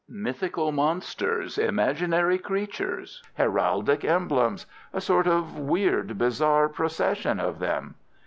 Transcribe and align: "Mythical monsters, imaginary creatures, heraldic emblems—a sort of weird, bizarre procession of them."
"Mythical 0.09 0.71
monsters, 0.71 1.59
imaginary 1.59 2.39
creatures, 2.39 3.21
heraldic 3.37 4.03
emblems—a 4.03 4.99
sort 4.99 5.27
of 5.27 5.59
weird, 5.59 6.17
bizarre 6.17 6.67
procession 6.67 7.39
of 7.39 7.59
them." 7.59 7.93